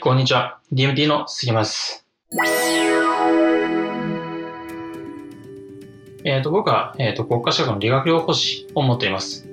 [0.00, 0.60] こんにちは。
[0.72, 2.06] DMT の杉山です。
[6.22, 9.48] えっ、と、僕は、えっ、と、国家資格の理学療法士を持っています。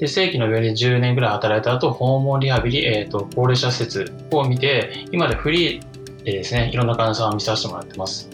[0.00, 8.28] で、正規の病院で10年ぐらい働いた後、訪問リハビリ、えっ、と、高齢者施設を見て、今でフリーでですね、いろんな患者さんを見させてもらってます。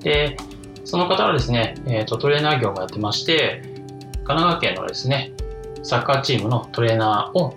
[0.00, 0.36] で、
[0.84, 5.32] その方はですね、えっ、と、トレーナー業もやってまして、神奈川県のですね、
[5.82, 7.54] サッカーチームのトレーナーを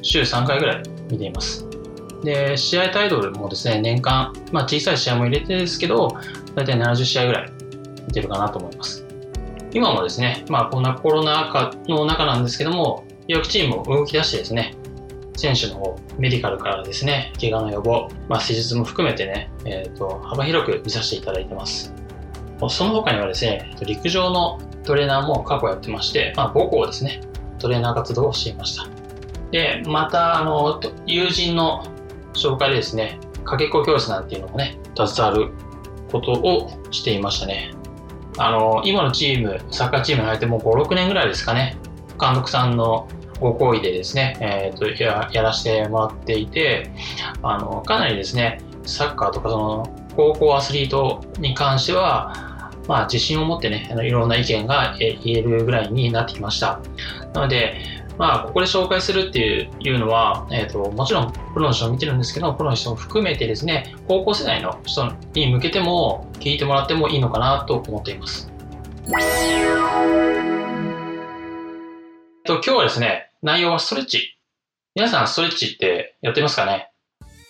[0.00, 1.73] 週3回ぐらい見ています。
[2.24, 6.16] で、試合タイトルもですね、年間、まあ小さい試合も入れてですけど、
[6.54, 7.52] 大体70試合ぐらい
[8.06, 9.04] 見てるかなと思います。
[9.72, 14.74] 今もですね、まあこんなコロナ禍の中なんですけども、よくチームを動き出してですね、
[15.36, 21.92] 選手の方、メディカルからですね、怪我の予防、まあ施術も含めてね、えっ、と、幅広く見させていただいてます。
[22.68, 27.20] その他にはですね、陸上のトレーナーも過去やってまして、まあ母校ですね、
[27.58, 28.86] トレーナー活動をしていました。
[29.50, 31.84] で、また、あの、友人の
[32.34, 35.52] 紹介でですね、かけっこ教室なんていうのもね、携わる
[36.10, 37.72] ことをしていましたね。
[38.38, 41.76] あの、今のチーム、サッカーチームに入ってもう5、6年ぐらいですかね、
[42.20, 43.08] 監督さんの
[43.40, 46.90] ご好意でですね、えっ、とや、やらせてもらっていて、
[47.42, 56.80] あの、かなりですね、サッカーとかその、高校アスリートに関しては、まあ、自信を持ってね、いろんな意見が言えるぐらいになってきました。
[57.32, 57.76] なので、
[58.16, 68.52] まあ、ここで紹介するっていうのは、えっ、と、もちろんプロの人を見てるんですけど、プロの人も含めてですね、高校世代の人に向けても聞いてもらってもいいのかなと思っています。
[72.44, 74.38] と今日はですね、内容はストレッチ。
[74.94, 76.90] 皆さんストレッチってやってますかね？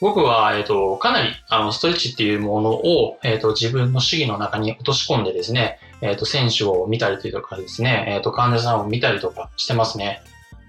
[0.01, 10.23] 僕は、えっ、と、かなり、あの、ストレッチっていうものを、えっ、と、自分の主義の中に落とし込んでですね、えっ、と、選手を見たりというかですね、えっ、と、患者さんを見たりとかしてますね。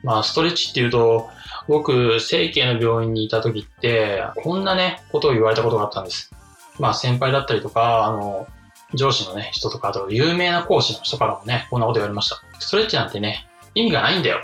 [0.06, 1.32] まあ、ストレッチっていうと、
[1.68, 6.32] 僕、整形の病院にいた時って、こんなね、ことを言われたことがあったんです。
[6.80, 8.48] まあ、先輩だったりとか、あの、
[8.94, 12.40] 上司のね、人とか、あと、有名な講師の人からもね、こんなこと言われました。
[12.60, 14.42] ストレッチなんてね、意味がないんだよ。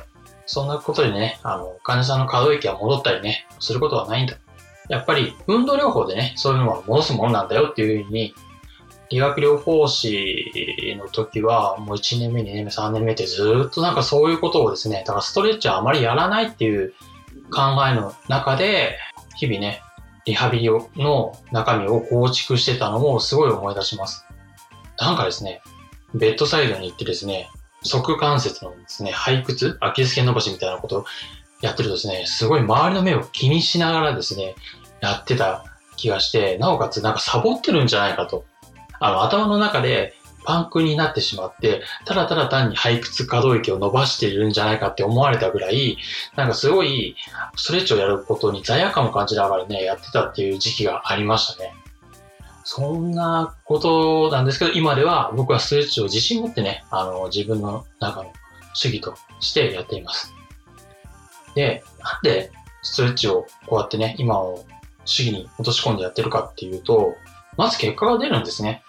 [0.48, 4.38] そんなことでね、あの、患者さんの可動域が戻ったりね、することはないんだ。
[4.90, 8.34] やっぱり、運動療法でね、そういうのは戻すものなんだよっていうふうに、
[9.12, 16.94] 理学療法士の時は、もう1年目、2年目、3年目ってずっとなんかそういうことをですね、だからストレッチはあまりやらないっていう
[17.54, 18.98] 考えの中で、
[19.36, 19.82] 日々ね、
[20.26, 24.26] リハビリの中身を構築してたのをすごい思い出します。
[24.98, 25.62] なんかですね、
[26.16, 27.50] ベッドサイドに行ってですね、
[27.84, 31.06] 側関節のですね、背屈、アキレス腱伸ばしみたいなことを
[31.62, 34.56] やってるとですね、すごい周りの目を気にしながらですね、
[35.02, 35.66] やってた
[35.98, 38.46] 気がして、なおかつなんかサボってるんじゃないかと。
[39.02, 40.14] あの、頭の中で
[40.46, 45.98] パンクになってしまって、ただただ単に背屈可動域を伸ばしているんじゃないかって思われたぐらい、
[46.36, 47.16] なんかすごい
[47.56, 51.74] ストレッチをやることに罪悪感を感じながらね、やってたっていう時期がありましたね。
[52.64, 58.32] そんなことなんですけど、今では僕はストレッチを自信持ってね、あの、自分の中の
[58.74, 60.34] 主義としてやっています。
[61.56, 62.52] で、なんで
[62.84, 64.64] ストレッチをこうやってね、今を
[65.06, 67.16] 主義に落とし込んでやってるかっていうと、
[67.62, 68.84] まず結果が出るんですね。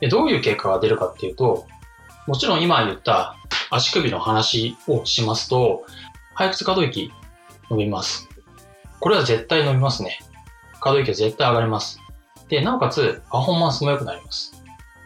[0.00, 1.66] でどういう結果が出るかっていうと、
[2.26, 3.36] もちろん今言った
[3.70, 5.86] 足首の話をしますと、
[6.38, 7.10] 背屈可動域
[7.70, 8.28] 伸びます。
[9.00, 10.18] これは絶対伸びますね。
[10.78, 12.00] 可動域は絶対上がります。
[12.50, 14.62] で、なおかつパフォーマンスも良くなります。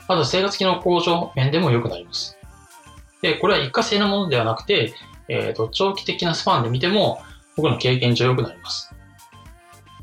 [0.08, 2.36] あと生活機能向上面でも良くなります。
[3.22, 4.94] で、これは一過性なものではなくて、
[5.28, 7.22] えっ、と、長期的なスパンで見ても
[7.56, 8.92] 僕の経験上良くなります。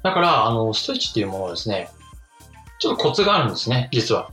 [0.03, 1.90] だから、あの、ストレッチっていうものはですね、
[2.84, 4.30] ちょっとコツがあるんですね、実は。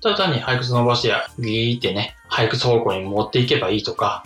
[0.00, 4.24] ただ単に背屈伸ばしやギーってね、背屈方向に持っていけばいいとか、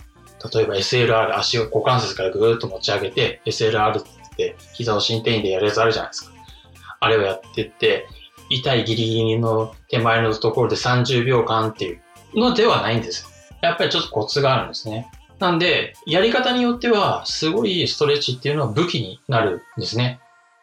[0.53, 4.03] 例えば SLR、足を股関節からぐーっと持ち上げて、SLR っ
[4.37, 6.31] て膝を伸展位でやるやつあるじゃないですか。
[7.01, 8.07] あれをやってって、
[8.49, 12.01] 痛いギリギリの手前のところで30秒間っていう
[12.39, 13.27] のではないんです。
[13.61, 15.11] やっぱりちょっとコツがあるんですね。
[15.39, 20.21] なんで、やり方によっては、すごいストレッチっていうのは武器になるんですね。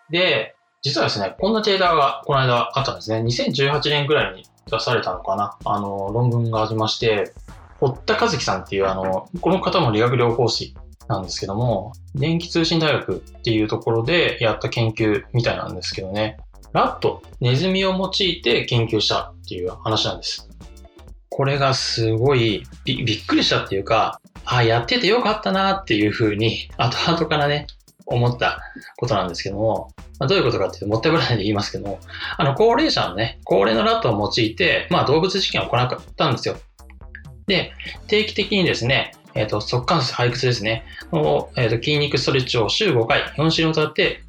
[0.08, 3.20] で、実はですね、こんなデータがこの間あったんですね。
[3.22, 5.56] 2018年ぐらいに出されたのかな。
[5.64, 7.32] あの、論文がありまして、
[7.80, 10.74] 堀田和樹さんっていうあの、この方も理学療法士
[11.08, 16.36] なんですけども、電気通信大学っていうところでやった研究みたいなんですけどね、
[16.74, 20.50] ラット、ネズミを用いて研究したっていう話なんです。
[21.30, 27.68] これがすごいびっくりしたっていうか、あやっててよかったなっていうふうに、後々からね、
[28.06, 28.60] 思った
[28.96, 32.00] ことなんですけども、まあ、どういうことかって、もったいぶらないで言いますけども、
[32.36, 36.56] あの、高齢者のね、高齢のラットを用いて、まあ、動物実験を行ったんですよ。
[37.46, 37.72] で、
[38.06, 44.22] 定期的にですね、えっ、と、側関節、背屈ですね、の、えっ、と、筋肉ストレッチを週5回、4週にわたって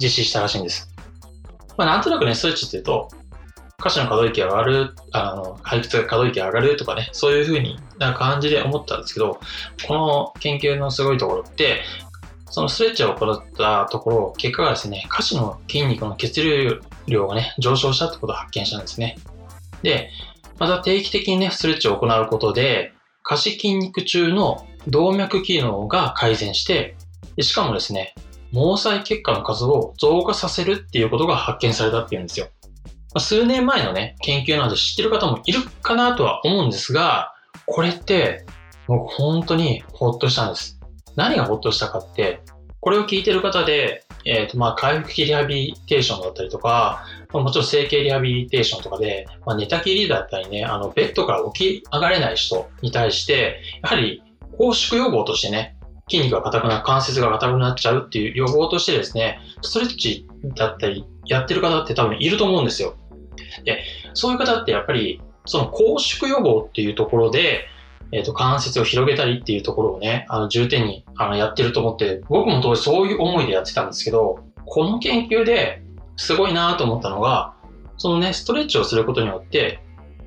[0.00, 0.88] 実施したらしいんです。
[1.76, 3.08] まあ、なんとなくね、ストレッチって言うと、
[3.80, 9.40] 歌詞の可動域が上がる、あの、配屈が可動域が上がるとかね、そういう風にな感じで思ったんですけど、
[9.86, 11.82] この研究のすごいところって、
[12.50, 19.16] そのストレッチを行ったところ、結果がですね、下肢の筋肉の血流量がね、上昇したってことを発見したんですね。
[19.82, 20.10] で、
[20.58, 22.92] また定期的にね、ストレッチを行うことで、
[23.22, 26.96] 下肢筋肉中の動脈機能が改善して、
[27.40, 28.14] しかもですね、
[28.52, 32.48] 毛細血管の数を増加させるっていうことが発見されたっていうんですよ。
[33.18, 37.32] 数年前のね、研究など知ってる方もいるかなとは思うんですが、
[37.66, 38.44] これって
[38.88, 40.79] 僕本当にほっとしたんです。
[41.16, 42.42] 何がほっとしたかって、
[42.80, 54.22] これを聞いてる方で、えっ、ー、と、まあ、回復期リハビリテーションだったりとか、まあ、もちろん整形リハビリテーションとかで、まあ、寝たきりだったりね、あの、ベッドから起き上がれない人に対して、やはり、
[54.58, 55.76] 拘縮予防としてね、
[56.10, 60.26] 筋肉が硬くなる、関節が硬くなっちゃうっていう予防としてですね、ストレッチ
[60.56, 62.96] だったり、やってる方って多分いると思うんですよ。
[63.64, 63.82] で、
[64.14, 67.64] そういう方ってやっぱり、その拘縮予防っていうところで、
[68.12, 75.82] えっ、ー、と、関節を広げたりっていうところをね、あの、重点にあのやってると思って、僕も当時そういう思いでやってたんですけど、この研究で
[76.16, 77.54] すごいなと思ったのが、
[77.96, 79.80] そのね、ストレッチをすることによって、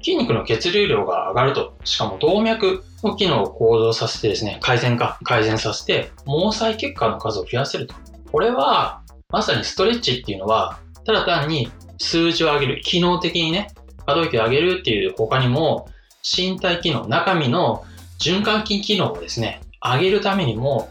[0.03, 7.95] 筋肉の血流量が上がると、しかも動脈の機能を向上させてですね、改善化、改善させて、毛細血管の数を増やせると。
[8.31, 13.69] これは、まさにストレッチっていうのは、ただ単に数字を上げる、機能的にね、
[14.06, 15.88] 可動域を上げるっていう他にも、
[16.24, 17.84] 身体機能、中身の
[18.20, 20.90] 循環器機能をですね、上げるためにも、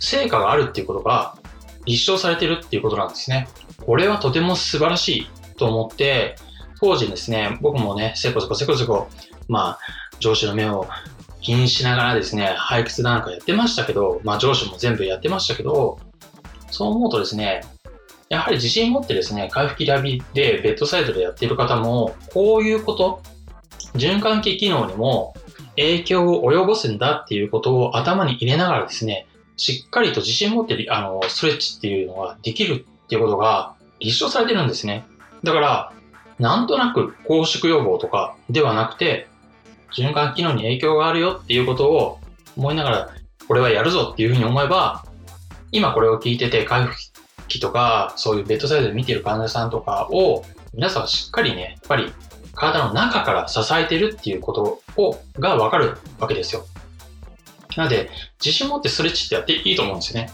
[0.00, 1.36] 成果があるっていうことが
[1.84, 3.48] 立証されてるっていうことなんですね。
[3.84, 6.36] これはとても素晴らしいと思って、
[6.80, 9.08] 当時ですね、僕もね、せこせこせこせこ、
[9.48, 9.78] まあ、
[10.20, 10.86] 上司の目を
[11.40, 15.98] 気にしながらですね、俳句なんかやってましたけど、まあ上司も全部やってましたけど、
[16.70, 17.62] そう思うとですね、
[18.28, 23.22] やはり自信持ってですね、回復リハビリでベッドサイドでやっている方も、こういうこと、
[23.94, 25.34] 循環器機能にも
[25.76, 29.26] 影響を及ぼすんだっていうことを頭に入れながらですね、
[29.56, 35.04] しっかりと自信持ってあのストレッチっていうのができるっていうことが立証されてるんですね。
[35.42, 35.92] だから、
[36.38, 39.28] なんとなく拘縮予防とかではなくて、
[39.96, 42.18] 循環機能に影響があるよっていうことを
[42.56, 43.10] 思いながら、
[43.46, 45.04] これはやるぞっていうふうに思えば、
[45.72, 46.96] 今これを聞いてて回復
[47.48, 50.44] 期とか、そういうベッドサイドで見てる患者さんとかを、
[50.74, 52.12] 皆さんはしっかりね、やっぱり
[52.58, 56.64] 体の中から支えてるっていうことを、がわかるわけですよ。
[57.76, 58.10] なので、
[58.44, 60.30] 自信持ってストレッチってやっていいと思うんですよね。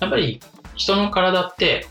[0.00, 0.40] やっぱり
[0.74, 1.86] 人の体って、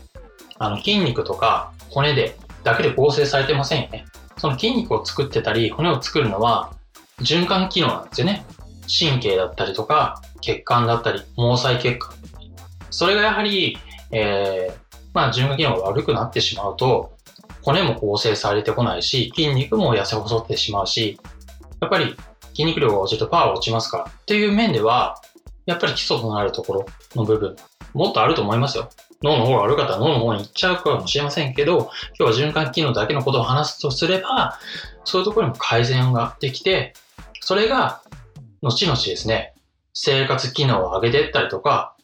[0.58, 4.04] あの筋肉とか骨で、だけで構成されてませんよね。
[4.36, 6.72] その筋肉を作ってたり、骨を作るのは
[7.20, 8.44] 循環機能なんですよね。
[8.88, 12.12] 神経だったりとか、血管だったり、毛細血管。
[12.90, 13.78] それがやはり、
[14.10, 17.12] えー、まあ、循環機能が悪くなってしまうと、
[17.68, 21.20] 骨も構成されてこないし、筋肉も痩せ細ってしまうし、
[21.82, 22.16] やっぱり
[22.52, 24.04] 筋肉量が落ちるとパワー落ちますから。
[24.04, 25.20] っていう面では、
[25.66, 27.56] やっぱり基礎となるところの部分、
[27.92, 28.88] もっとあると思いますよ。
[29.22, 34.58] 脳の方が悪かったら脳の方に行っちゃうかもしれませんけど、今日は循環機能だけのことを話すとすれば、
[35.04, 36.94] そういうところにも改善ができて、
[37.40, 38.00] それが、
[38.62, 39.52] 後々ですね、
[39.92, 41.96] 生活機能を上げていったりとか、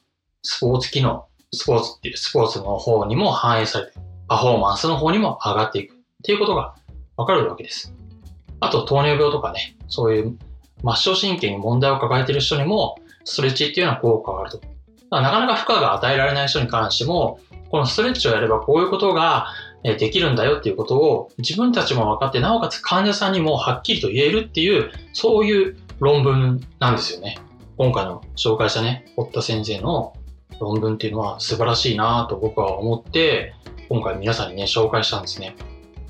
[0.43, 6.75] スポーツ機能、スポーツっていう、スポーツの方にも反映されてる、パフォーマンスの方にも上がっていくっていうことが
[7.17, 7.95] わかるわけです。
[8.61, 10.39] あと、糖尿病とかね、そういう
[10.93, 14.61] 末梢神経に問題を抱えている人にも、ストレッチっていうのは効果があると。
[15.11, 17.39] なかなか負荷が与えられない人に関しても、
[17.71, 19.49] このストレッチをやればこういうことが
[19.83, 27.39] できるんだよっていうことを自分たちも分かって、なおかつ患者さんにもはっきりと言えるっていう、そういう論文なんですよね。
[27.77, 30.15] 今回の紹介したね、堀田先生の
[30.61, 33.55] 論文っていうのは素晴らしいなと僕は思って、
[33.89, 35.57] 今回皆さんにね、紹介したんですね。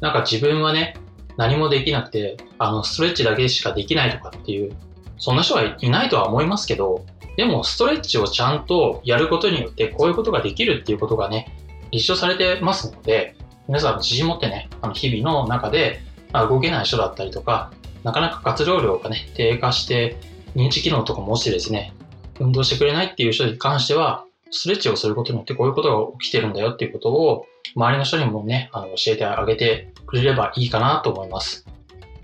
[0.01, 0.97] なんか自分はね、
[1.37, 4.73] 何もできなくて、あの、ストレッチだけしかできないとかっていう、
[5.19, 7.05] そんな人はいないとは思いますけど、
[7.37, 11.53] でもストレッチをちゃんとやることによってこういうことができるっていうことがね、
[11.91, 16.01] 立証されてますので、皆さん自信持ってね、あの日々の中で、
[16.33, 20.17] ま動けない人だったりとか、なかなか活動量がね、低下して、
[20.55, 21.93] 認知機能とかも落ちてですね、
[22.39, 31.67] 運動してくれないっていう人に関しては、ストレッチをすることによってこういうことが起きてるんだよっていうことを、周りの人にもね、あの教えてあげてくれればいいかなと思います。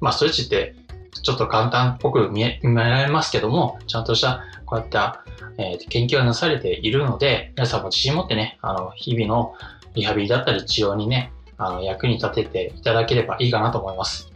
[0.01, 0.77] まあ、ストレッチって
[1.23, 5.25] ちょっと簡単っぽく見え見られますけども、ちゃんとしたこうやった、
[5.59, 9.55] えー、研究がなされているので、皆さんも自信持ってね、あの、日々の
[9.95, 14.33] リハビリだったり治療にね、あの、役に立てていただければいいかなと思います。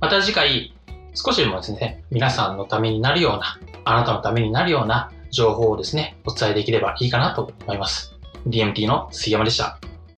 [0.00, 0.74] また次回、
[1.14, 8.14] 少しでもですね、皆さんのためになるような、あなたのためになるような情報をですね、お伝えできればいいかなと思います。
[8.46, 9.78] DMT の杉山でした。